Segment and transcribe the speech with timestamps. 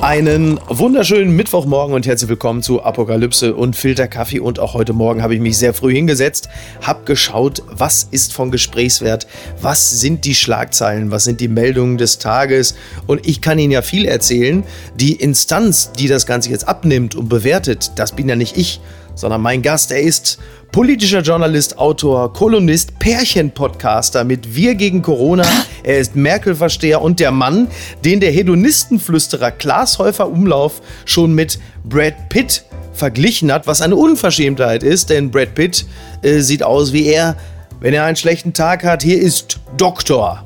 [0.00, 4.38] Einen wunderschönen Mittwochmorgen und herzlich willkommen zu Apokalypse und Filterkaffee.
[4.38, 6.48] Und auch heute Morgen habe ich mich sehr früh hingesetzt,
[6.82, 9.26] habe geschaut, was ist von Gesprächswert,
[9.60, 12.76] was sind die Schlagzeilen, was sind die Meldungen des Tages.
[13.08, 14.62] Und ich kann Ihnen ja viel erzählen.
[14.94, 18.80] Die Instanz, die das Ganze jetzt abnimmt und bewertet, das bin ja nicht ich,
[19.18, 19.90] sondern mein Gast.
[19.90, 20.38] Er ist
[20.70, 25.44] politischer Journalist, Autor, Kolumnist, Pärchenpodcaster mit Wir gegen Corona.
[25.82, 27.68] Er ist Merkel-Versteher und der Mann,
[28.04, 34.82] den der Hedonistenflüsterer Klaas Häufer Umlauf schon mit Brad Pitt verglichen hat, was eine Unverschämtheit
[34.82, 35.86] ist, denn Brad Pitt
[36.22, 37.36] äh, sieht aus wie er,
[37.80, 39.02] wenn er einen schlechten Tag hat.
[39.02, 40.44] Hier ist Doktor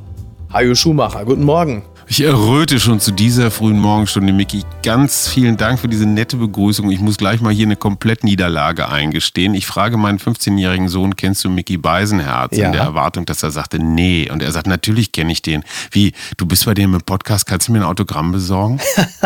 [0.52, 1.24] Hajo Schumacher.
[1.24, 1.82] Guten Morgen.
[2.12, 4.64] Ich erröte schon zu dieser frühen Morgenstunde, Micky.
[4.82, 6.90] Ganz vielen Dank für diese nette Begrüßung.
[6.90, 9.54] Ich muss gleich mal hier eine Komplettniederlage eingestehen.
[9.54, 12.54] Ich frage meinen 15-jährigen Sohn, kennst du Mickey Beisenherz?
[12.54, 12.66] Ja.
[12.66, 14.28] In der Erwartung, dass er sagte, nee.
[14.30, 15.64] Und er sagt, natürlich kenne ich den.
[15.90, 18.78] Wie, du bist bei dem im Podcast, kannst du mir ein Autogramm besorgen?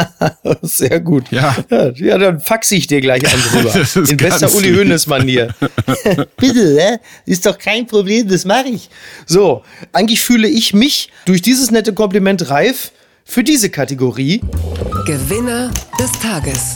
[0.62, 1.33] Sehr gut.
[1.33, 1.56] Ja.
[1.97, 2.19] ja.
[2.19, 4.09] dann faxe ich dir gleich einen drüber.
[4.09, 4.73] In bester Uli.
[4.73, 5.53] Hoeneß-Manier.
[6.37, 7.00] Bitte, ne?
[7.25, 8.91] Ist doch kein Problem, das mache ich.
[9.27, 12.75] So, eigentlich fühle ich mich durch dieses nette Kompliment reif
[13.27, 14.41] für diese Kategorie.
[15.05, 16.74] Gewinner des Tages.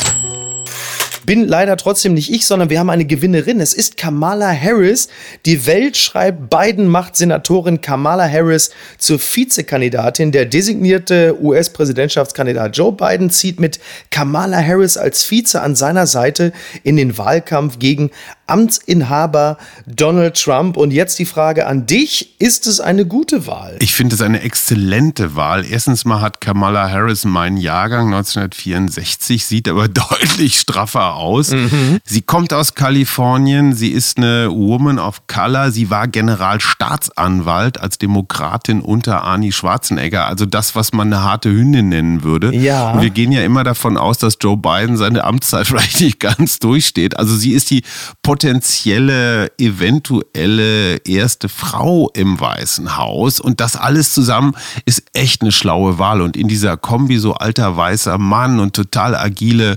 [1.25, 3.61] Bin leider trotzdem nicht ich, sondern wir haben eine Gewinnerin.
[3.61, 5.09] Es ist Kamala Harris.
[5.47, 10.33] Die Welt schreibt, Biden macht Senatorin Kamala Harris zur Vizekandidatin.
[10.33, 13.79] Der designierte US-Präsidentschaftskandidat Joe Biden zieht mit
[14.11, 18.11] Kamala Harris als Vize an seiner Seite in den Wahlkampf gegen
[18.51, 19.57] Amtsinhaber
[19.87, 20.77] Donald Trump.
[20.77, 22.35] Und jetzt die Frage an dich.
[22.39, 23.77] Ist es eine gute Wahl?
[23.81, 25.65] Ich finde es eine exzellente Wahl.
[25.65, 31.55] Erstens mal hat Kamala Harris meinen Jahrgang 1964, sieht aber deutlich straffer aus.
[32.05, 38.81] Sie kommt aus Kalifornien, sie ist eine Woman of Color, sie war Generalstaatsanwalt als Demokratin
[38.81, 42.55] unter Arnie Schwarzenegger, also das, was man eine harte Hündin nennen würde.
[42.55, 42.93] Ja.
[42.93, 46.59] Und wir gehen ja immer davon aus, dass Joe Biden seine Amtszeit vielleicht nicht ganz
[46.59, 47.19] durchsteht.
[47.19, 47.83] Also sie ist die
[48.41, 53.39] potenzielle, eventuelle erste Frau im Weißen Haus.
[53.39, 54.55] Und das alles zusammen
[54.87, 56.23] ist echt eine schlaue Wahl.
[56.23, 59.77] Und in dieser Kombi so alter weißer Mann und total agile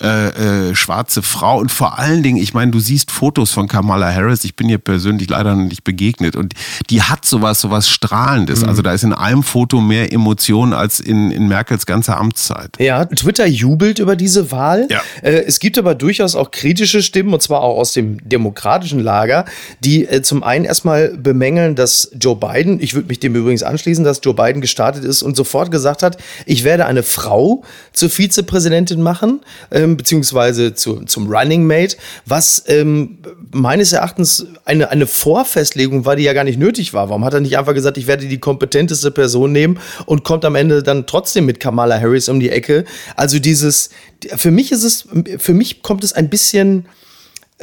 [0.00, 1.58] äh, äh, schwarze Frau.
[1.58, 4.44] Und vor allen Dingen, ich meine, du siehst Fotos von Kamala Harris.
[4.44, 6.36] Ich bin ihr persönlich leider noch nicht begegnet.
[6.36, 6.54] Und
[6.90, 8.62] die hat sowas, sowas Strahlendes.
[8.62, 12.70] Also da ist in einem Foto mehr Emotion als in, in Merkels ganzer Amtszeit.
[12.78, 14.86] Ja, Twitter jubelt über diese Wahl.
[14.90, 15.00] Ja.
[15.22, 19.44] Äh, es gibt aber durchaus auch kritische Stimmen, und zwar auch aus dem demokratischen Lager,
[19.80, 24.04] die äh, zum einen erstmal bemängeln, dass Joe Biden, ich würde mich dem übrigens anschließen,
[24.04, 29.02] dass Joe Biden gestartet ist und sofort gesagt hat, ich werde eine Frau zur Vizepräsidentin
[29.02, 33.18] machen, ähm, beziehungsweise zu, zum Running Mate, was ähm,
[33.52, 37.08] meines Erachtens eine, eine Vorfestlegung war, die ja gar nicht nötig war.
[37.08, 40.54] Warum hat er nicht einfach gesagt, ich werde die kompetenteste Person nehmen und kommt am
[40.54, 42.84] Ende dann trotzdem mit Kamala Harris um die Ecke?
[43.16, 43.90] Also dieses,
[44.36, 45.08] für mich ist es,
[45.38, 46.86] für mich kommt es ein bisschen,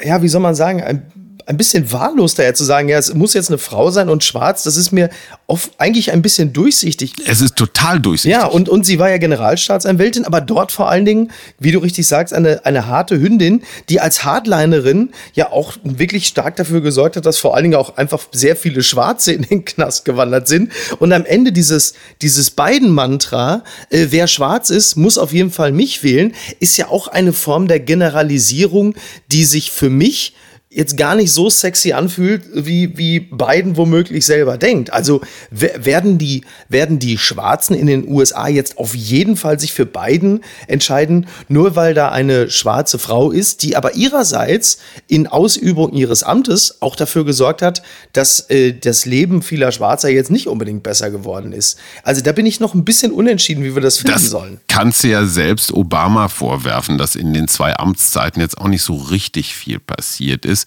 [0.01, 1.05] ja, wie soll man sagen, ein,
[1.45, 4.63] ein bisschen wahllos daher zu sagen, ja, es muss jetzt eine Frau sein und schwarz,
[4.63, 5.09] das ist mir
[5.47, 7.13] oft eigentlich ein bisschen durchsichtig.
[7.25, 8.31] Es ist total durchsichtig.
[8.39, 12.07] Ja, und, und sie war ja Generalstaatsanwältin, aber dort vor allen Dingen, wie du richtig
[12.07, 17.25] sagst, eine, eine harte Hündin, die als Hardlinerin ja auch wirklich stark dafür gesorgt hat,
[17.25, 20.71] dass vor allen Dingen auch einfach sehr viele Schwarze in den Knast gewandert sind.
[20.99, 26.03] Und am Ende dieses, dieses Biden-Mantra, äh, wer schwarz ist, muss auf jeden Fall mich
[26.03, 28.95] wählen, ist ja auch eine Form der Generalisierung,
[29.31, 30.33] die sich für mich
[30.75, 34.91] jetzt gar nicht so sexy anfühlt, wie, wie Biden womöglich selber denkt.
[34.91, 39.71] Also wer- werden die, werden die Schwarzen in den USA jetzt auf jeden Fall sich
[39.73, 45.93] für Biden entscheiden, nur weil da eine schwarze Frau ist, die aber ihrerseits in Ausübung
[45.93, 50.81] ihres Amtes auch dafür gesorgt hat, dass äh, das Leben vieler Schwarzer jetzt nicht unbedingt
[50.83, 51.77] besser geworden ist.
[52.03, 54.59] Also da bin ich noch ein bisschen unentschieden, wie wir das finden Das sollen.
[54.67, 58.95] kannst du ja selbst Obama vorwerfen, dass in den zwei Amtszeiten jetzt auch nicht so
[58.95, 60.62] richtig viel passiert ist.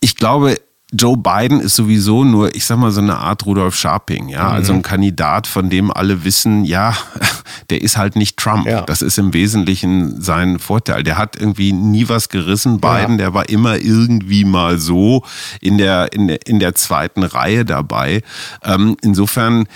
[0.00, 0.56] Ich glaube,
[0.92, 4.48] Joe Biden ist sowieso nur, ich sag mal, so eine Art Rudolf Scharping, ja.
[4.50, 6.96] Also ein Kandidat, von dem alle wissen, ja,
[7.70, 8.66] der ist halt nicht Trump.
[8.66, 8.82] Ja.
[8.82, 11.04] Das ist im Wesentlichen sein Vorteil.
[11.04, 15.24] Der hat irgendwie nie was gerissen, Biden, der war immer irgendwie mal so
[15.60, 18.22] in der, in der, in der zweiten Reihe dabei.
[18.64, 19.68] Ähm, insofern,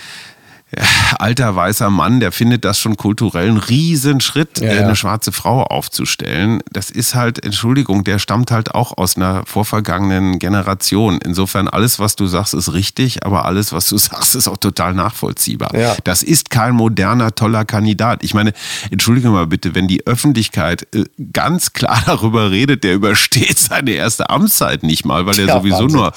[1.19, 4.83] alter weißer Mann, der findet das schon kulturell einen Riesenschritt, Ja, äh, ja.
[4.83, 6.61] eine schwarze Frau aufzustellen.
[6.71, 11.19] Das ist halt, Entschuldigung, der stammt halt auch aus einer vorvergangenen Generation.
[11.23, 14.93] Insofern, alles, was du sagst, ist richtig, aber alles, was du sagst, ist auch total
[14.93, 15.75] nachvollziehbar.
[15.75, 15.95] Ja.
[16.03, 18.23] Das ist kein moderner, toller Kandidat.
[18.23, 18.53] Ich meine,
[18.91, 24.29] entschuldige mal bitte, wenn die Öffentlichkeit äh, ganz klar darüber redet, der übersteht seine erste
[24.29, 25.97] Amtszeit nicht mal, weil er sowieso Wahnsinn.
[25.99, 26.13] nur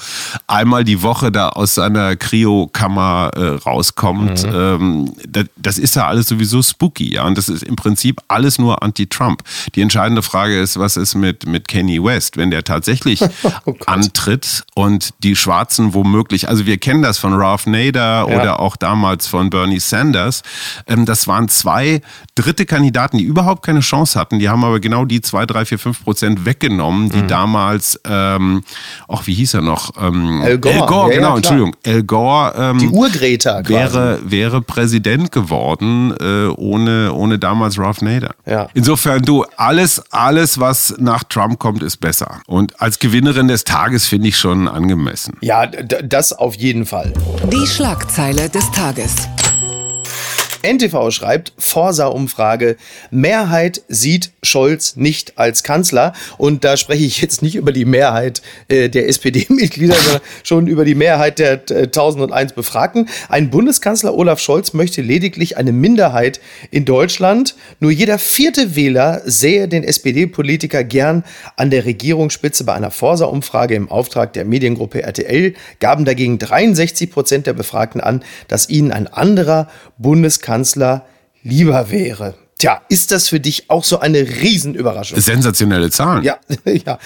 [0.47, 4.43] einmal die Woche da aus seiner Kryokammer äh, rauskommt.
[4.43, 4.48] Mhm.
[4.53, 7.25] Ähm, das, das ist ja alles sowieso spooky, ja.
[7.25, 9.43] Und das ist im Prinzip alles nur anti-Trump.
[9.75, 13.21] Die entscheidende Frage ist, was ist mit, mit Kanye West, wenn der tatsächlich
[13.65, 18.75] Oh antritt und die Schwarzen womöglich, also wir kennen das von Ralph Nader oder auch
[18.75, 20.43] damals von Bernie Sanders.
[20.87, 22.01] Ähm, das waren zwei
[22.35, 24.39] dritte Kandidaten, die überhaupt keine Chance hatten.
[24.39, 27.11] Die haben aber genau die zwei, drei, vier, fünf Prozent weggenommen, Mhm.
[27.11, 28.63] die damals, ähm,
[29.07, 29.91] auch wie hieß er noch?
[30.01, 30.75] Ähm, Al Gore.
[30.81, 31.37] Al Gore, Ja, ja, genau, klar.
[31.37, 31.75] Entschuldigung.
[31.85, 33.73] Al Gore ähm, Die Urgreta quasi.
[33.73, 38.35] wäre, wäre Präsident geworden, äh, ohne, ohne damals Ralph Nader.
[38.45, 38.67] Ja.
[38.73, 42.41] Insofern, du, alles, alles, was nach Trump kommt, ist besser.
[42.47, 45.37] Und als Gewinnerin des Tages finde ich schon angemessen.
[45.41, 47.13] Ja, d- das auf jeden Fall.
[47.51, 49.15] Die Schlagzeile des Tages.
[50.61, 52.77] NTV schreibt, Forsa-Umfrage,
[53.11, 56.13] Mehrheit sieht Scholz nicht als Kanzler.
[56.37, 60.85] Und da spreche ich jetzt nicht über die Mehrheit äh, der SPD-Mitglieder, sondern schon über
[60.85, 63.07] die Mehrheit der äh, 1001 Befragten.
[63.29, 66.39] Ein Bundeskanzler Olaf Scholz möchte lediglich eine Minderheit
[66.71, 67.55] in Deutschland.
[67.79, 71.23] Nur jeder vierte Wähler sähe den SPD-Politiker gern
[71.55, 72.63] an der Regierungsspitze.
[72.63, 78.23] Bei einer Forsa-Umfrage im Auftrag der Mediengruppe RTL gaben dagegen 63 Prozent der Befragten an,
[78.47, 79.67] dass ihnen ein anderer
[79.97, 80.48] Bundeskanzler
[81.43, 82.35] lieber wäre.
[82.57, 85.19] Tja, ist das für dich auch so eine Riesenüberraschung?
[85.19, 86.23] Sensationelle Zahlen.
[86.23, 86.99] Ja, ja.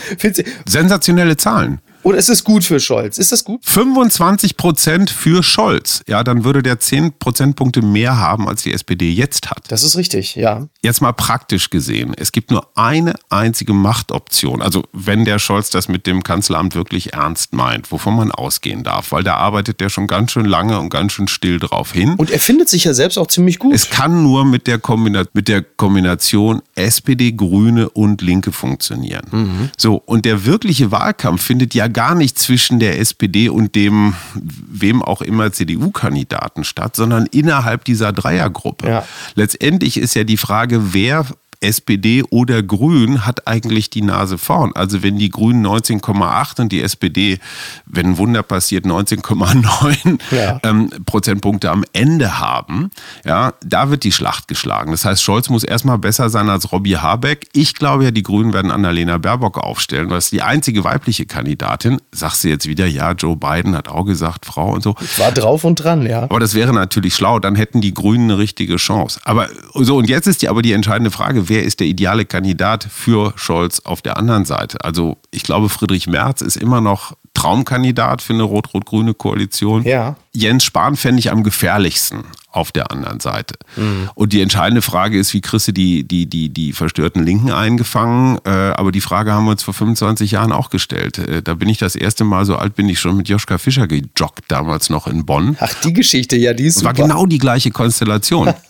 [0.66, 1.80] Sensationelle Zahlen.
[2.04, 3.18] Oder ist es gut für Scholz?
[3.18, 3.62] Ist das gut?
[3.64, 6.04] 25 Prozent für Scholz.
[6.08, 9.64] Ja, dann würde der 10 Prozentpunkte mehr haben, als die SPD jetzt hat.
[9.70, 10.68] Das ist richtig, ja.
[10.82, 12.14] Jetzt mal praktisch gesehen.
[12.18, 14.62] Es gibt nur eine einzige Machtoption.
[14.62, 19.14] Also wenn der Scholz das mit dem Kanzleramt wirklich ernst meint, wovon man ausgehen darf,
[19.14, 22.16] weil da arbeitet der schon ganz schön lange und ganz schön still drauf hin.
[22.18, 23.74] Und er findet sich ja selbst auch ziemlich gut.
[23.74, 29.72] Es kann nur mit der, Kombina mit der Kombination SPD, Grüne und Linke funktionieren.
[29.78, 35.02] So, und der wirkliche Wahlkampf findet ja gar nicht zwischen der SPD und dem, wem
[35.02, 38.88] auch immer CDU-Kandidaten statt, sondern innerhalb dieser Dreiergruppe.
[38.88, 39.06] Ja.
[39.36, 41.26] Letztendlich ist ja die Frage, wer
[41.64, 44.72] SPD oder Grün hat eigentlich die Nase vorn.
[44.76, 47.40] Also wenn die Grünen 19,8 und die SPD,
[47.86, 50.60] wenn ein Wunder passiert, 19,9 Ja.
[50.64, 52.92] ähm, Prozentpunkte am Ende haben,
[53.26, 54.92] ja, da wird die Schlacht geschlagen.
[54.92, 57.48] Das heißt, Scholz muss erstmal besser sein als Robbie Habeck.
[57.54, 62.00] Ich glaube ja, die Grünen werden Annalena Baerbock aufstellen, weil es die einzige weibliche Kandidatin.
[62.12, 64.96] Sagst du jetzt wieder, ja, Joe Biden hat auch gesagt, Frau und so.
[65.18, 66.24] War drauf und dran, ja.
[66.24, 69.20] Aber das wäre natürlich schlau, dann hätten die Grünen eine richtige Chance.
[69.24, 72.88] Aber so, und jetzt ist die aber die entscheidende Frage, wer ist der ideale Kandidat
[72.90, 74.84] für Scholz auf der anderen Seite?
[74.84, 79.84] Also ich glaube, Friedrich Merz ist immer noch Traumkandidat für eine rot-rot-grüne Koalition.
[79.84, 80.16] Ja.
[80.32, 82.24] Jens Spahn fände ich am gefährlichsten
[82.54, 83.56] auf der anderen Seite.
[83.76, 84.10] Mhm.
[84.16, 88.38] Und die entscheidende Frage ist, wie kriegst du die, die, die, die verstörten Linken eingefangen?
[88.46, 91.18] Äh, aber die Frage haben wir uns vor 25 Jahren auch gestellt.
[91.18, 93.88] Äh, da bin ich das erste Mal, so alt bin ich schon mit Joschka Fischer
[93.88, 95.58] gejoggt, damals noch in Bonn.
[95.60, 97.08] Ach, die Geschichte, ja, die ist Es war super.
[97.08, 98.54] genau die gleiche Konstellation.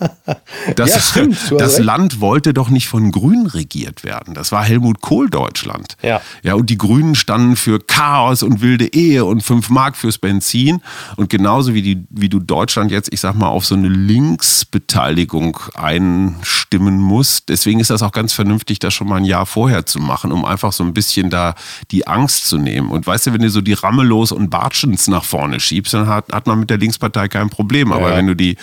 [0.75, 1.79] Das, Ja, stimmt, das.
[1.79, 4.33] Land wollte doch nicht von Grünen regiert werden.
[4.33, 5.97] Das war Helmut Kohl Deutschland.
[6.01, 6.21] Ja.
[6.43, 6.53] ja.
[6.53, 10.81] Und die Grünen standen für Chaos und wilde Ehe und 5 Mark fürs Benzin.
[11.17, 15.59] Und genauso wie, die, wie du Deutschland jetzt, ich sag mal, auf so eine Linksbeteiligung
[15.75, 17.49] einstimmen musst.
[17.49, 20.45] Deswegen ist das auch ganz vernünftig, das schon mal ein Jahr vorher zu machen, um
[20.45, 21.55] einfach so ein bisschen da
[21.91, 22.89] die Angst zu nehmen.
[22.89, 26.31] Und weißt du, wenn du so die Ramelos und Bartschens nach vorne schiebst, dann hat,
[26.31, 27.91] hat man mit der Linkspartei kein Problem.
[27.91, 28.17] Aber Ja.
[28.17, 28.57] wenn du die,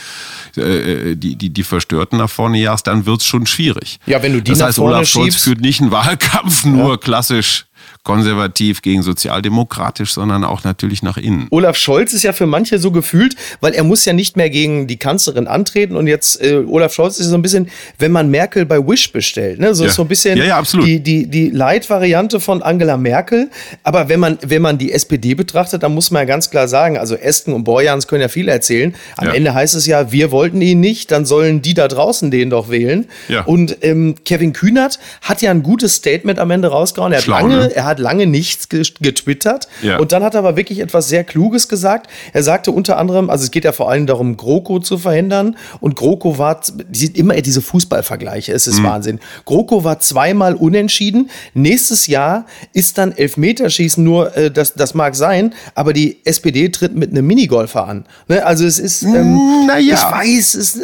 [0.56, 3.98] äh, die, die, die Verstörten nach vorne jagst, dann wird's schon schwierig.
[4.06, 6.64] Ja, wenn du die das nach heißt, vorne Olaf Scholz schiebst- führt nicht einen Wahlkampf
[6.64, 7.66] nur klassisch
[8.02, 11.46] konservativ gegen sozialdemokratisch, sondern auch natürlich nach innen.
[11.50, 14.86] Olaf Scholz ist ja für manche so gefühlt, weil er muss ja nicht mehr gegen
[14.86, 18.64] die Kanzlerin antreten und jetzt äh, Olaf Scholz ist so ein bisschen, wenn man Merkel
[18.64, 19.90] bei Wish bestellt, ne, so Ja.
[19.90, 20.86] so ein bisschen Ja, ja, absolut.
[20.86, 23.50] die die die Light-Variante von Angela Merkel.
[23.82, 26.96] Aber wenn man wenn man die SPD betrachtet, dann muss man ja ganz klar sagen,
[26.96, 28.94] also Esken und Borjans können ja viel erzählen.
[29.16, 29.28] Am.
[29.28, 32.70] Ende heißt es ja, wir wollten ihn nicht, dann sollen die da draußen den doch
[32.70, 33.06] wählen.
[33.46, 37.12] Und ähm, Kevin Kühnert hat ja ein gutes Statement am Ende rausgehauen.
[37.12, 37.74] Er hat Schlau, lange, ne?
[37.74, 39.68] er hat lange nichts getwittert.
[39.82, 39.98] Ja.
[39.98, 42.08] Und dann hat er aber wirklich etwas sehr Kluges gesagt.
[42.32, 45.56] Er sagte unter anderem, also es geht ja vor allem darum, GroKo zu verhindern.
[45.80, 48.84] Und GroKo war, die, immer diese Fußballvergleiche, es ist Mhm.
[48.84, 49.20] Wahnsinn.
[49.46, 51.30] GroKo war zweimal unentschieden.
[51.54, 56.94] Nächstes Jahr ist dann Elfmeterschießen nur, äh, das, das mag sein, aber die SPD tritt
[56.94, 58.04] mit einem Minigolfer an.
[58.28, 58.44] Ne?
[58.44, 59.94] Also es ist, ähm, na ja.
[59.94, 60.82] ich weiß, es, äh,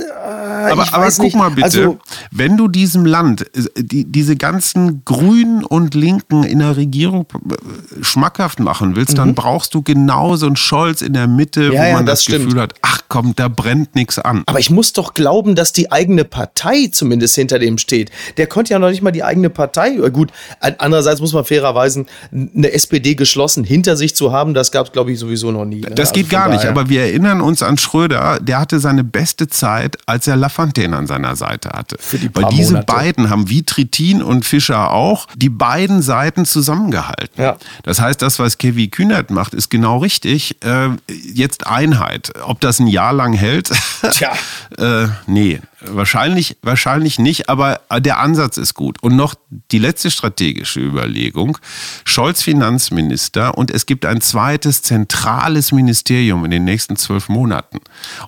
[0.70, 1.36] Aber, ich aber weiß guck nicht.
[1.36, 1.98] mal bitte, Also,
[2.30, 8.02] wenn du diesem Land äh, die, diese ganzen Grünen und Linken in der Regierung äh,
[8.02, 11.72] schmackhaft machen willst, dann brauchst du genau so einen Scholz in der Mitte, Mhm.
[11.72, 12.44] Ja, wo ja, man das, das stimmt.
[12.46, 14.42] Gefühl hat, ach komm, da brennt nichts an.
[14.46, 18.10] Aber ich muss doch glauben, dass die eigene Partei zumindest hinter dem steht.
[18.36, 19.96] Der konnte ja noch nicht mal die eigene Partei.
[19.96, 24.86] äh, Gut, andererseits muss man fairerweise eine SPD geschlossen hinter sich zu haben, das gab
[24.86, 25.80] es, glaube ich, sowieso noch nie.
[25.80, 25.90] ne?
[25.90, 29.04] Das Also geht von gar nicht, aber wir erinnern uns an Schröder, der hatte seine
[29.04, 31.96] beste Zeit, als er Lafontaine an seiner Seite hatte.
[31.98, 32.92] Für die Weil diese Monate.
[32.92, 36.44] beiden haben wie Trittin und Fischer auch die beiden Seiten
[36.86, 37.42] zusammengehalten.
[37.42, 37.56] Ja.
[37.82, 40.62] Das heißt, das, was Kevin Kühnert macht, ist genau richtig.
[40.64, 42.32] Äh, jetzt Einheit.
[42.42, 43.70] Ob das ein Jahr lang hält?
[44.12, 44.32] Tja.
[44.78, 49.02] äh, nee, wahrscheinlich, wahrscheinlich nicht, aber der Ansatz ist gut.
[49.02, 49.34] Und noch
[49.70, 51.58] die letzte strategische Überlegung.
[52.04, 57.78] Scholz Finanzminister und es gibt ein zweites zentrales Ministerium in den nächsten zwölf Monaten.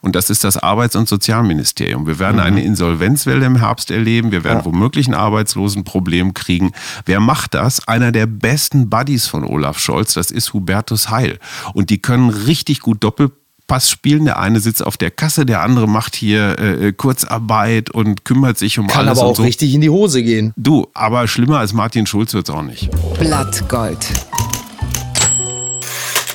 [0.00, 2.06] Und das ist das Arbeits- und Sozialministerium.
[2.06, 4.32] Wir werden eine Insolvenzwelle im Herbst erleben.
[4.32, 6.72] Wir werden womöglich ein Arbeitslosenproblem kriegen.
[7.04, 7.86] Wer macht das?
[7.88, 8.47] Einer der besten
[8.90, 11.38] Buddies von Olaf Scholz, das ist Hubertus Heil.
[11.74, 13.30] Und die können richtig gut Doppel
[13.68, 14.24] Pass spielen.
[14.24, 18.78] Der eine sitzt auf der Kasse, der andere macht hier äh, Kurzarbeit und kümmert sich
[18.78, 19.42] um Kann alles aber und auch so.
[19.42, 20.54] richtig in die Hose gehen.
[20.56, 22.88] Du, aber schlimmer als Martin Schulz wird's auch nicht.
[23.18, 24.06] Blattgold.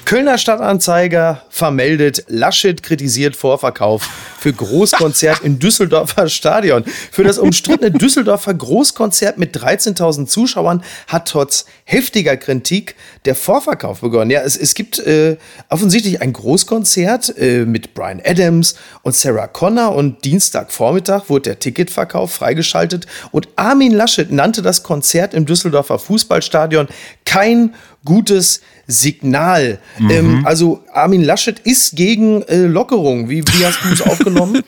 [0.05, 6.83] Kölner Stadtanzeiger vermeldet, Laschet kritisiert Vorverkauf für Großkonzert im Düsseldorfer Stadion.
[7.11, 14.31] Für das umstrittene Düsseldorfer Großkonzert mit 13.000 Zuschauern hat trotz heftiger Kritik der Vorverkauf begonnen.
[14.31, 15.37] Ja, es, es gibt äh,
[15.69, 22.33] offensichtlich ein Großkonzert äh, mit Brian Adams und Sarah Connor und Dienstagvormittag wurde der Ticketverkauf
[22.33, 26.89] freigeschaltet und Armin Laschet nannte das Konzert im Düsseldorfer Fußballstadion
[27.25, 27.73] kein
[28.05, 29.79] gutes Signal.
[30.09, 33.29] Ähm, also Armin Laschet ist gegen äh, Lockerung.
[33.29, 34.61] Wie, wie hast du es aufgenommen?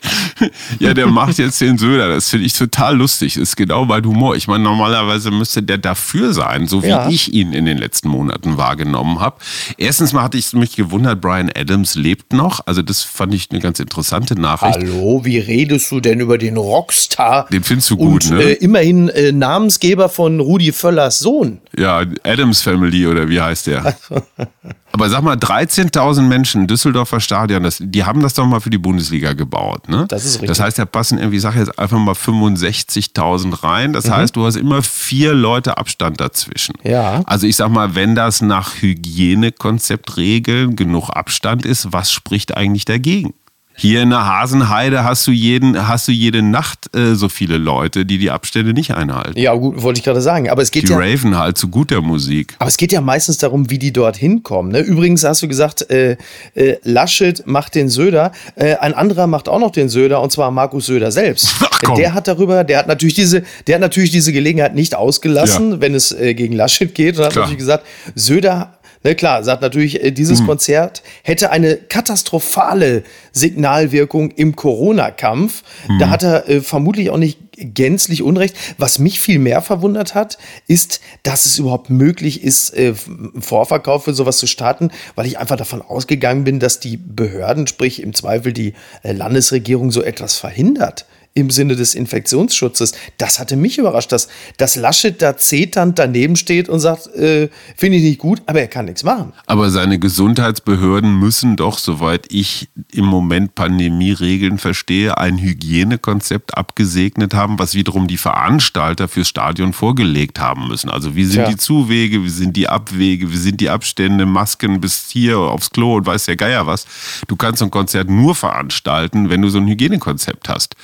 [0.78, 2.08] Ja, der macht jetzt den Söder.
[2.08, 3.34] Das finde ich total lustig.
[3.34, 4.34] Das ist genau mein Humor.
[4.36, 7.08] Ich meine, normalerweise müsste der dafür sein, so wie Ja.
[7.08, 9.36] ich ihn in den letzten Monaten wahrgenommen habe.
[9.76, 12.60] Erstens mal hatte ich mich gewundert, Brian Adams lebt noch.
[12.66, 14.78] Also das fand ich eine ganz interessante Nachricht.
[14.78, 17.46] Hallo, wie redest du denn über den Rockstar?
[17.52, 18.42] Den findest du gut, Und ne?
[18.42, 21.58] äh, immerhin äh, Namensgeber von Rudi Völlers Sohn.
[21.78, 23.94] Ja, Adams Family oder wie heißt der?
[24.92, 28.70] Aber sag mal, 13.000 Menschen, im Düsseldorfer Stadion, das, die haben das doch mal für
[28.70, 30.06] die Bundesliga gebaut, ne?
[30.08, 30.48] Das ist richtig.
[30.48, 33.92] Das heißt, da passen irgendwie, ich sag jetzt einfach mal 65.000 rein.
[33.92, 36.76] Das heißt, du hast immer vier Leute Abstand dazwischen.
[36.82, 37.22] Ja.
[37.26, 43.34] Also ich sag mal, wenn das nach Hygienekonzeptregeln genug Abstand ist, was spricht eigentlich dagegen?
[43.78, 48.06] Hier in der Hasenheide hast du jeden, hast du jede Nacht äh, so viele Leute,
[48.06, 49.38] die die Abstände nicht einhalten.
[49.38, 50.48] Ja, gut, wollte ich gerade sagen.
[50.48, 50.98] Aber es geht Die ja.
[50.98, 52.54] raven halt zu guter Musik.
[52.58, 54.72] Aber es geht ja meistens darum, wie die dort hinkommen.
[54.72, 54.80] Ne?
[54.80, 56.16] Übrigens hast du gesagt, äh,
[56.54, 58.32] äh, Laschet macht den Söder.
[58.54, 61.56] Äh, ein anderer macht auch noch den Söder, und zwar Markus Söder selbst.
[61.60, 61.96] Ach, komm.
[61.96, 65.94] der hat darüber, der hat natürlich diese, der hat natürlich diese Gelegenheit nicht ausgelassen, wenn
[65.94, 67.18] es äh, gegen Laschet geht.
[67.18, 67.44] Und hat Klar.
[67.44, 68.75] natürlich gesagt, Söder.
[69.06, 70.46] Ne, klar, sagt natürlich, äh, dieses Mhm.
[70.46, 75.62] Konzert hätte eine katastrophale Signalwirkung im Corona-Kampf.
[75.86, 75.98] Mhm.
[76.00, 78.56] Da hat er äh, vermutlich auch nicht gänzlich unrecht.
[78.78, 82.94] Was mich viel mehr verwundert hat, ist, dass es überhaupt möglich ist, äh,
[83.38, 88.02] Vorverkauf für sowas zu starten, weil ich einfach davon ausgegangen bin, dass die Behörden, sprich
[88.02, 91.06] im Zweifel die äh, Landesregierung, so etwas verhindert.
[91.36, 92.94] Im Sinne des Infektionsschutzes.
[93.18, 97.98] Das hatte mich überrascht, dass, dass Laschet da zeternd daneben steht und sagt, äh, finde
[97.98, 99.34] ich nicht gut, aber er kann nichts machen.
[99.44, 107.58] Aber seine Gesundheitsbehörden müssen doch, soweit ich im Moment Pandemieregeln verstehe, ein Hygienekonzept abgesegnet haben,
[107.58, 110.88] was wiederum die Veranstalter fürs Stadion vorgelegt haben müssen.
[110.88, 111.50] Also wie sind Tja.
[111.50, 115.96] die Zuwege, wie sind die Abwege, wie sind die Abstände, Masken bis hier aufs Klo
[115.96, 116.86] und weiß der Geier was.
[117.28, 120.76] Du kannst so ein Konzert nur veranstalten, wenn du so ein Hygienekonzept hast.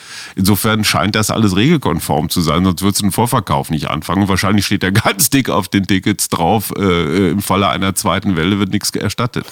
[0.42, 4.26] Insofern scheint das alles regelkonform zu sein, sonst würdest du einen Vorverkauf nicht anfangen.
[4.26, 8.58] Wahrscheinlich steht da ganz dick auf den Tickets drauf, äh, im Falle einer zweiten Welle
[8.58, 9.46] wird nichts erstattet.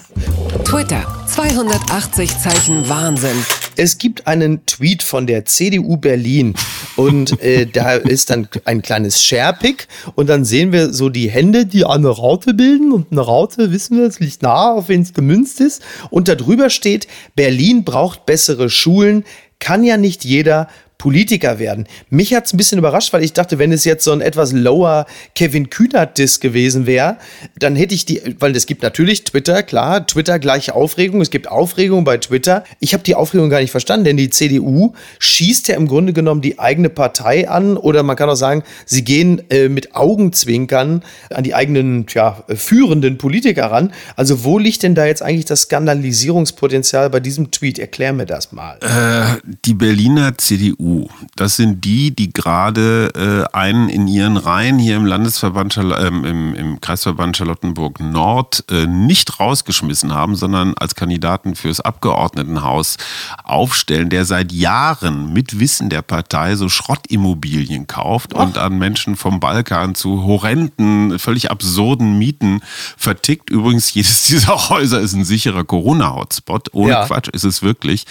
[0.64, 1.04] Twitter.
[1.26, 3.36] 280 Zeichen Wahnsinn.
[3.76, 6.54] Es gibt einen Tweet von der CDU Berlin
[6.96, 11.66] und äh, da ist dann ein kleines Sharepick und dann sehen wir so die Hände,
[11.66, 15.12] die eine Raute bilden und eine Raute, wissen wir, es liegt nahe, auf wen es
[15.12, 17.06] gemünzt ist und da drüber steht,
[17.36, 19.24] Berlin braucht bessere Schulen,
[19.60, 20.66] kann ja nicht jeder
[21.00, 21.86] Politiker werden.
[22.10, 24.52] Mich hat es ein bisschen überrascht, weil ich dachte, wenn es jetzt so ein etwas
[24.52, 27.16] lower Kevin Kühnert-Diss gewesen wäre,
[27.58, 31.48] dann hätte ich die, weil es gibt natürlich Twitter, klar, Twitter gleiche Aufregung, es gibt
[31.48, 32.64] Aufregung bei Twitter.
[32.80, 36.42] Ich habe die Aufregung gar nicht verstanden, denn die CDU schießt ja im Grunde genommen
[36.42, 41.44] die eigene Partei an oder man kann auch sagen, sie gehen äh, mit Augenzwinkern an
[41.44, 43.94] die eigenen, ja, führenden Politiker ran.
[44.16, 47.78] Also wo liegt denn da jetzt eigentlich das Skandalisierungspotenzial bei diesem Tweet?
[47.78, 48.76] Erklär mir das mal.
[48.82, 50.89] Äh, die Berliner CDU,
[51.36, 56.54] das sind die, die gerade äh, einen in ihren Reihen hier im Landesverband, äh, im,
[56.54, 62.96] im, Kreisverband Charlottenburg Nord äh, nicht rausgeschmissen haben, sondern als Kandidaten fürs Abgeordnetenhaus
[63.44, 68.42] aufstellen, der seit Jahren mit Wissen der Partei so Schrottimmobilien kauft Ach.
[68.42, 72.60] und an Menschen vom Balkan zu horrenden, völlig absurden Mieten
[72.96, 73.50] vertickt.
[73.50, 76.68] Übrigens, jedes dieser Häuser ist ein sicherer Corona-Hotspot.
[76.72, 77.06] Ohne ja.
[77.06, 78.04] Quatsch ist es wirklich.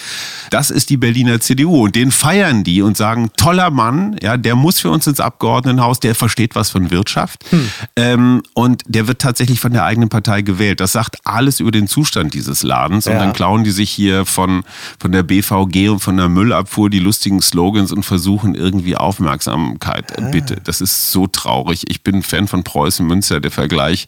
[0.49, 4.55] Das ist die Berliner CDU und den feiern die und sagen, toller Mann, ja, der
[4.55, 7.69] muss für uns ins Abgeordnetenhaus, der versteht was von Wirtschaft hm.
[7.95, 10.79] ähm, und der wird tatsächlich von der eigenen Partei gewählt.
[10.79, 13.13] Das sagt alles über den Zustand dieses Ladens ja.
[13.13, 14.63] und dann klauen die sich hier von,
[14.99, 20.17] von der BVG und von der Müllabfuhr die lustigen Slogans und versuchen irgendwie Aufmerksamkeit.
[20.19, 20.29] Ah.
[20.29, 21.83] Bitte, das ist so traurig.
[21.87, 23.39] Ich bin Fan von Preußen Münster.
[23.39, 24.07] Der Vergleich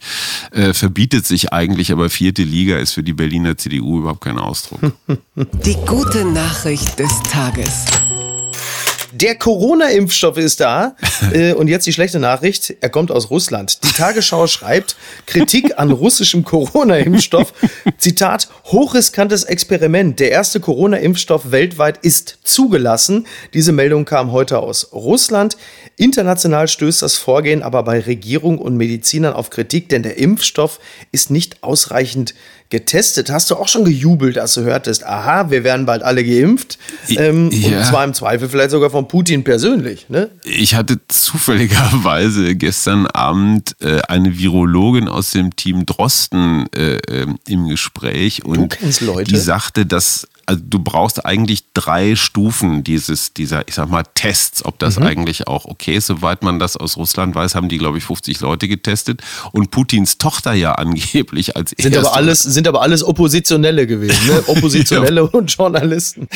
[0.52, 4.80] äh, verbietet sich eigentlich, aber vierte Liga ist für die Berliner CDU überhaupt kein Ausdruck.
[5.36, 7.86] Die gute Nachricht des Tages.
[9.22, 10.96] Der Corona-Impfstoff ist da.
[11.32, 12.74] äh, und jetzt die schlechte Nachricht.
[12.80, 13.78] Er kommt aus Russland.
[13.84, 17.52] Die Tagesschau schreibt Kritik an russischem Corona-Impfstoff.
[17.98, 20.18] Zitat, hochriskantes Experiment.
[20.18, 23.28] Der erste Corona-Impfstoff weltweit ist zugelassen.
[23.54, 25.56] Diese Meldung kam heute aus Russland.
[25.96, 30.80] International stößt das Vorgehen aber bei Regierung und Medizinern auf Kritik, denn der Impfstoff
[31.12, 32.34] ist nicht ausreichend
[32.72, 33.30] getestet.
[33.30, 36.78] Hast du auch schon gejubelt, als du hörtest, aha, wir werden bald alle geimpft?
[37.10, 37.78] Ähm, ja.
[37.78, 40.08] Und zwar im Zweifel vielleicht sogar von Putin persönlich.
[40.08, 40.30] Ne?
[40.42, 47.68] Ich hatte zufälligerweise gestern Abend äh, eine Virologin aus dem Team Drosten äh, äh im
[47.68, 48.78] Gespräch und
[49.26, 54.64] die sagte, dass also du brauchst eigentlich drei Stufen dieses, dieser, ich sag mal, Tests,
[54.64, 55.06] ob das mhm.
[55.06, 56.06] eigentlich auch okay ist.
[56.06, 59.22] Soweit man das aus Russland weiß, haben die, glaube ich, 50 Leute getestet
[59.52, 62.00] und Putins Tochter ja angeblich als sind erste.
[62.00, 64.42] Aber alles, sind aber alles Oppositionelle gewesen, ne?
[64.46, 66.28] Oppositionelle und Journalisten.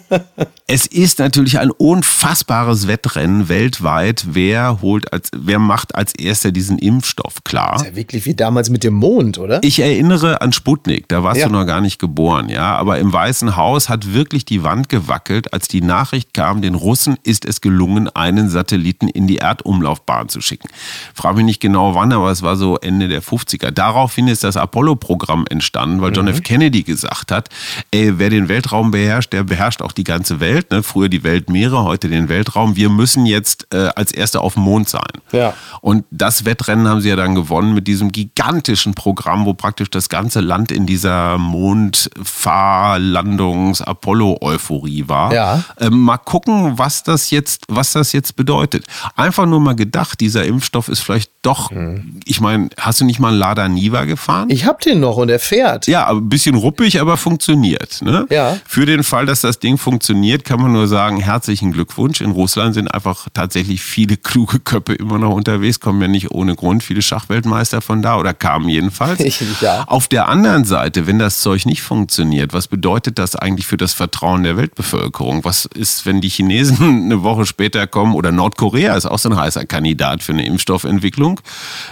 [0.66, 4.26] es ist natürlich ein unfassbares Wettrennen weltweit.
[4.30, 7.72] Wer holt als, wer macht als erster diesen Impfstoff klar?
[7.72, 9.60] Das ist ja wirklich wie damals mit dem Mond, oder?
[9.62, 11.46] Ich erinnere an Sputnik, da warst ja.
[11.46, 15.52] du noch gar nicht geboren, ja, aber im Weißen Haus hat wirklich die Wand gewackelt,
[15.52, 20.40] als die Nachricht kam, den Russen ist es gelungen, einen Satelliten in die Erdumlaufbahn zu
[20.40, 20.68] schicken.
[21.14, 23.70] Frage mich nicht genau wann, aber es war so Ende der 50er.
[23.70, 26.32] Daraufhin ist das Apollo-Programm entstanden, weil John mhm.
[26.32, 26.42] F.
[26.42, 27.48] Kennedy gesagt hat,
[27.90, 30.70] ey, wer den Weltraum beherrscht, der beherrscht auch die ganze Welt.
[30.70, 30.82] Ne?
[30.82, 32.76] Früher die Weltmeere, heute den Weltraum.
[32.76, 35.02] Wir müssen jetzt äh, als Erste auf dem Mond sein.
[35.32, 35.54] Ja.
[35.80, 40.08] Und das Wettrennen haben sie ja dann gewonnen mit diesem gigantischen Programm, wo praktisch das
[40.08, 45.32] ganze Land in dieser Mondfahrland Landungs-Apollo-Euphorie war.
[45.32, 45.64] Ja.
[45.80, 48.84] Ähm, mal gucken, was das jetzt, was das jetzt bedeutet.
[49.16, 52.20] Einfach nur mal gedacht, dieser Impfstoff ist vielleicht doch, mhm.
[52.24, 54.48] ich meine, hast du nicht mal einen Lada Niva gefahren?
[54.50, 55.88] Ich hab den noch und er fährt.
[55.88, 58.00] Ja, ein bisschen ruppig, aber funktioniert.
[58.02, 58.26] Ne?
[58.30, 58.56] Ja.
[58.64, 62.20] Für den Fall, dass das Ding funktioniert, kann man nur sagen, herzlichen Glückwunsch.
[62.20, 66.54] In Russland sind einfach tatsächlich viele kluge Köpfe immer noch unterwegs, kommen ja nicht ohne
[66.54, 69.20] Grund viele Schachweltmeister von da oder kamen jedenfalls.
[69.60, 69.84] ja.
[69.86, 73.92] Auf der anderen Seite, wenn das Zeug nicht funktioniert, was bedeutet das eigentlich für das
[73.92, 75.44] Vertrauen der Weltbevölkerung?
[75.44, 79.36] Was ist, wenn die Chinesen eine Woche später kommen oder Nordkorea ist auch so ein
[79.36, 81.02] heißer Kandidat für eine Impfstoffentwicklung?
[81.12, 81.40] Entwicklung.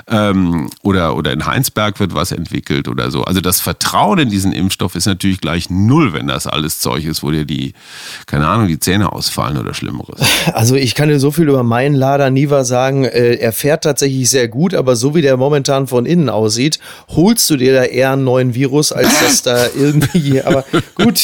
[0.08, 3.24] Ähm, oder, oder in Heinsberg wird was entwickelt oder so.
[3.24, 7.22] Also das Vertrauen in diesen Impfstoff ist natürlich gleich null, wenn das alles Zeug ist,
[7.22, 7.74] wo dir die,
[8.26, 10.20] keine Ahnung, die Zähne ausfallen oder Schlimmeres.
[10.52, 13.04] Also ich kann dir so viel über meinen Lader Niva sagen.
[13.04, 17.48] Äh, er fährt tatsächlich sehr gut, aber so wie der momentan von innen aussieht, holst
[17.50, 20.42] du dir da eher einen neuen Virus, als dass da irgendwie.
[20.42, 20.64] Aber
[20.94, 21.19] gut.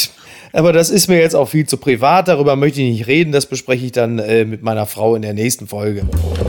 [0.52, 2.28] Aber das ist mir jetzt auch viel zu privat.
[2.28, 3.32] Darüber möchte ich nicht reden.
[3.32, 6.06] Das bespreche ich dann äh, mit meiner Frau in der nächsten Folge.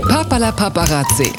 [0.08, 1.32] Papala Paparazzi.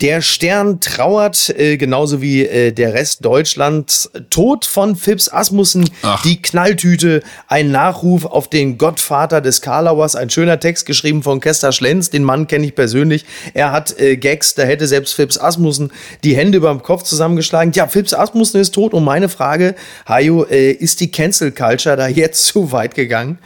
[0.00, 4.10] Der Stern trauert, äh, genauso wie äh, der Rest Deutschlands.
[4.30, 6.22] Tod von Phipps Asmussen, Ach.
[6.22, 11.72] die Knalltüte, ein Nachruf auf den Gottvater des Karlauers, ein schöner Text geschrieben von Kester
[11.72, 13.26] Schlenz, den Mann kenne ich persönlich.
[13.52, 15.92] Er hat äh, Gags, da hätte selbst Phipps Asmussen
[16.24, 17.72] die Hände über dem Kopf zusammengeschlagen.
[17.74, 19.74] Ja, Phipps Asmussen ist tot und meine Frage,
[20.08, 23.38] Hajo, äh, ist die Cancel Culture da jetzt zu weit gegangen?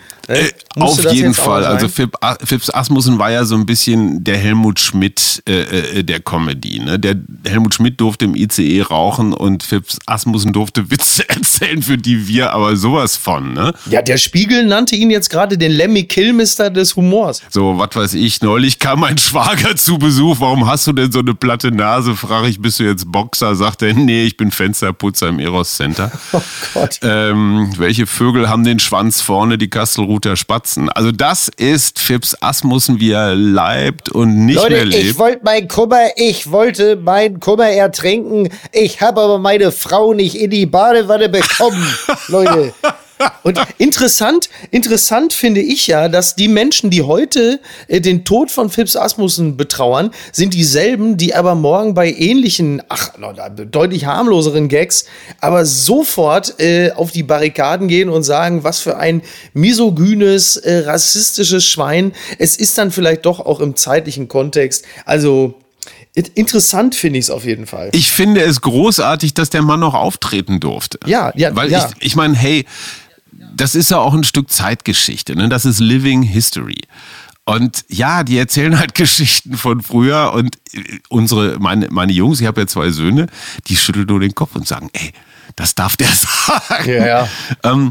[0.77, 1.65] Auf jeden Fall.
[1.65, 6.21] Also Phip, Phipps Asmussen war ja so ein bisschen der Helmut Schmidt äh, äh, der
[6.21, 6.81] Comedy.
[6.81, 6.99] Ne?
[6.99, 12.27] Der Helmut Schmidt durfte im ICE rauchen und Phipps Asmussen durfte Witze erzählen, für die
[12.27, 13.53] wir aber sowas von.
[13.53, 13.73] Ne?
[13.87, 17.43] Ja, der Spiegel nannte ihn jetzt gerade den Lemmy Kilmister des Humors.
[17.51, 20.41] So, was weiß ich, neulich kam mein Schwager zu Besuch.
[20.41, 22.17] Warum hast du denn so eine platte Nase?
[22.17, 23.55] Frage ich, bist du jetzt Boxer?
[23.55, 26.11] Sagt er, nee, ich bin Fensterputzer im Eros Center.
[26.33, 26.99] Oh Gott.
[27.03, 29.57] Ähm, welche Vögel haben den Schwanz vorne?
[29.57, 30.89] Die Kastelruther Spatzen.
[30.91, 35.05] Also das ist Phipps Asmussen, wie er leibt und nicht Leute, mehr lebt.
[35.05, 38.49] ich wollte mein Kummer, ich wollte meinen Kummer ertrinken.
[38.73, 41.87] Ich habe aber meine Frau nicht in die Badewanne bekommen.
[42.29, 42.73] Leute,
[43.43, 48.71] und interessant, interessant finde ich ja, dass die Menschen, die heute äh, den Tod von
[48.71, 53.11] Phipps Asmussen betrauern, sind dieselben, die aber morgen bei ähnlichen, ach,
[53.71, 55.07] deutlich harmloseren Gags,
[55.41, 61.65] aber sofort äh, auf die Barrikaden gehen und sagen, was für ein misogynes, äh, rassistisches
[61.65, 62.13] Schwein.
[62.39, 64.85] Es ist dann vielleicht doch auch im zeitlichen Kontext.
[65.05, 65.55] Also
[66.15, 67.91] Interessant finde ich es auf jeden Fall.
[67.93, 71.01] Ich finde es großartig, dass der Mann noch auftreten durfte.
[71.07, 71.57] Ja, ja.
[71.57, 71.91] Weil ja.
[71.99, 72.67] ich, ich meine, hey,
[73.57, 75.49] das ist ja auch ein Stück Zeitgeschichte, ne?
[75.49, 76.83] Das ist Living History.
[77.45, 80.57] Und ja, die erzählen halt Geschichten von früher und
[81.09, 83.27] unsere, meine, meine Jungs, ich habe ja zwei Söhne,
[83.67, 85.13] die schütteln nur den Kopf und sagen, ey,
[85.57, 86.91] das darf der sagen.
[86.91, 87.29] Ja, ja.
[87.63, 87.91] ähm,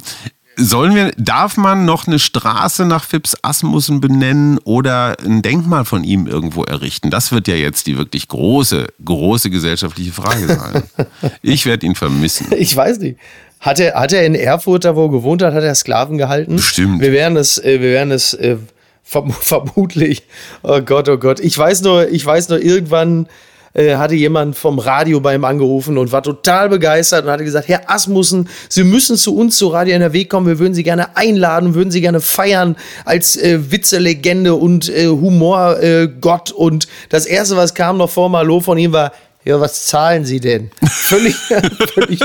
[0.55, 6.03] Sollen wir, darf man noch eine Straße nach Phipps Asmussen benennen oder ein Denkmal von
[6.03, 7.09] ihm irgendwo errichten?
[7.09, 10.83] Das wird ja jetzt die wirklich große, große gesellschaftliche Frage sein.
[11.41, 12.47] ich werde ihn vermissen.
[12.55, 13.17] Ich weiß nicht.
[13.63, 16.57] Hat er, hat er in Erfurt, da wo er gewohnt hat, hat er Sklaven gehalten?
[16.57, 17.01] Bestimmt.
[17.01, 18.57] Wir werden es, äh, wir werden es äh,
[19.03, 20.23] verm vermutlich.
[20.63, 21.39] Oh Gott, oh Gott.
[21.39, 23.27] Ich weiß nur, ich weiß nur, irgendwann
[23.73, 27.69] äh, hatte jemand vom Radio bei ihm angerufen und war total begeistert und hatte gesagt,
[27.69, 31.73] Herr Asmussen, Sie müssen zu uns zu Radio NRW kommen, wir würden Sie gerne einladen,
[31.73, 36.51] würden Sie gerne feiern als äh, Witzelegende und äh, Humorgott.
[36.51, 39.13] Und das Erste, was kam noch vor Malo von ihm war,
[39.45, 40.71] ja, was zahlen Sie denn?
[40.83, 42.19] Völlig, völlig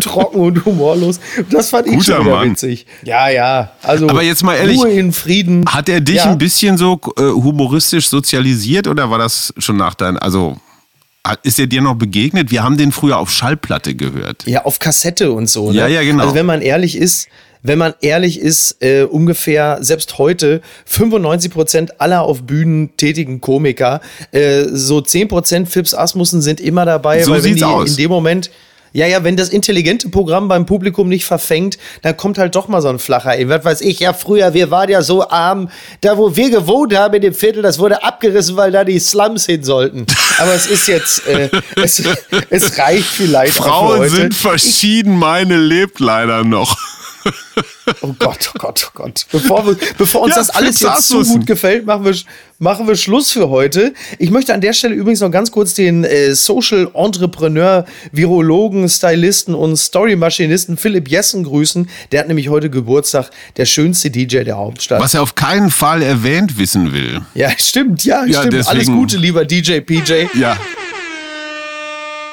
[0.00, 1.20] trocken und humorlos.
[1.48, 2.50] Das fand ich Guter schon wieder Mann.
[2.50, 2.86] witzig.
[3.04, 3.72] Ja, ja.
[3.82, 5.64] Also Aber jetzt mal ehrlich, Ruhe in Frieden.
[5.66, 6.24] Hat er dich ja.
[6.24, 10.56] ein bisschen so äh, humoristisch sozialisiert oder war das schon nach deinem, also
[11.42, 12.50] ist er dir noch begegnet?
[12.50, 14.46] Wir haben den früher auf Schallplatte gehört.
[14.46, 15.70] Ja, auf Kassette und so.
[15.70, 15.78] Ne?
[15.78, 16.24] Ja, ja, genau.
[16.24, 17.28] Also wenn man ehrlich ist,
[17.62, 24.00] wenn man ehrlich ist, äh, ungefähr selbst heute 95 Prozent aller auf Bühnen tätigen Komiker,
[24.32, 27.90] äh, so 10 Prozent Fips Asmussen sind immer dabei, so weil wenn die aus.
[27.90, 28.50] in dem Moment
[28.92, 32.82] ja, ja, wenn das intelligente Programm beim Publikum nicht verfängt, dann kommt halt doch mal
[32.82, 33.32] so ein flacher.
[33.48, 35.70] Was weiß ich, ja, früher, wir waren ja so arm,
[36.00, 39.46] da wo wir gewohnt haben in dem Viertel, das wurde abgerissen, weil da die Slums
[39.46, 40.06] hin sollten.
[40.38, 42.02] Aber es ist jetzt, äh, es,
[42.50, 46.76] es reicht vielleicht Frauen sind verschieden, meine lebt leider noch.
[48.02, 49.26] Oh Gott, oh Gott, oh Gott.
[49.30, 52.14] Bevor, wir, bevor uns ja, das alles jetzt so gut gefällt, machen wir,
[52.58, 53.92] machen wir Schluss für heute.
[54.18, 59.54] Ich möchte an der Stelle übrigens noch ganz kurz den äh, Social Entrepreneur, Virologen, Stylisten
[59.54, 61.88] und Storymaschinisten Philipp Jessen grüßen.
[62.12, 65.00] Der hat nämlich heute Geburtstag, der schönste DJ der Hauptstadt.
[65.00, 67.20] Was er auf keinen Fall erwähnt wissen will.
[67.34, 68.54] Ja, stimmt, ja, ja stimmt.
[68.54, 70.26] Deswegen, Alles Gute, lieber DJ PJ.
[70.34, 70.56] Ja.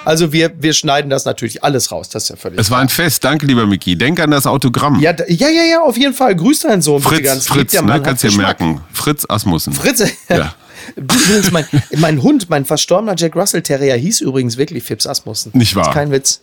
[0.07, 2.07] Also wir, wir schneiden das natürlich alles raus.
[2.07, 2.57] Das ist ja völlig.
[2.57, 3.25] Es war ein Fest.
[3.25, 3.97] Danke, lieber Miki.
[3.97, 5.01] Denk an das Autogramm.
[5.01, 6.33] Ja, ja, ja, ja, auf jeden Fall.
[6.33, 8.79] Grüß deinen Sohn Fritz, Fritz, ne, kannst du dir merken.
[8.93, 9.73] Fritz Asmussen.
[9.73, 10.53] Fritz, ja.
[10.95, 11.65] Übrigens, mein,
[11.97, 15.51] mein Hund, mein verstorbener Jack Russell Terrier hieß übrigens wirklich Fips Asmussen.
[15.53, 15.89] Nicht wahr?
[15.89, 16.39] Ist kein Witz.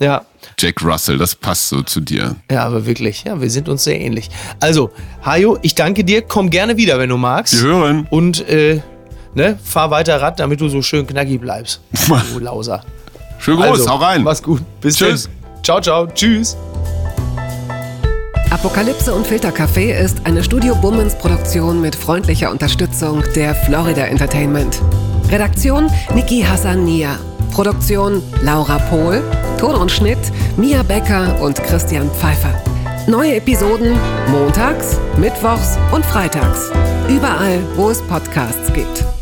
[0.00, 0.26] Ja.
[0.58, 2.34] Jack Russell, das passt so zu dir.
[2.50, 4.30] Ja, aber wirklich, ja, wir sind uns sehr ähnlich.
[4.58, 4.90] Also,
[5.24, 6.22] Hajo, ich danke dir.
[6.22, 7.54] Komm gerne wieder, wenn du magst.
[7.62, 8.08] Wir hören.
[8.10, 8.80] Und äh,
[9.34, 11.80] ne, fahr weiter Rad, damit du so schön knackig bleibst.
[12.32, 12.82] du Lauser.
[13.38, 14.22] Schön groß, also, hau rein.
[14.22, 14.62] Mach's gut.
[14.80, 15.24] Bis Tschüss.
[15.24, 15.62] Dann.
[15.62, 16.06] Ciao, ciao.
[16.06, 16.56] Tschüss.
[18.50, 24.80] Apokalypse und Filtercafé ist eine Studio Bummens Produktion mit freundlicher Unterstützung der Florida Entertainment.
[25.30, 27.18] Redaktion Niki Hassania.
[27.52, 29.22] Produktion Laura Pohl.
[29.58, 30.18] Ton und Schnitt
[30.56, 32.54] Mia Becker und Christian Pfeiffer.
[33.08, 33.98] Neue Episoden
[34.30, 36.70] montags, mittwochs und freitags.
[37.08, 39.15] Überall, wo es Podcasts gibt.